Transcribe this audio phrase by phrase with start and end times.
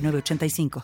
[0.00, 0.70] 906985.